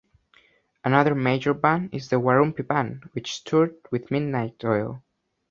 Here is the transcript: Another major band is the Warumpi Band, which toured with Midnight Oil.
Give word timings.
Another 0.83 1.13
major 1.13 1.53
band 1.53 1.93
is 1.93 2.09
the 2.09 2.15
Warumpi 2.15 2.65
Band, 2.65 3.11
which 3.13 3.43
toured 3.43 3.75
with 3.91 4.09
Midnight 4.09 4.55
Oil. 4.65 5.03